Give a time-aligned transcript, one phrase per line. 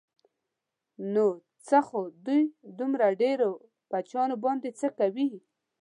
[1.13, 1.25] نو
[1.67, 2.43] څه خو دوی
[2.79, 3.49] دومره ډېرو
[3.91, 5.27] بچیانو باندې څه کوي.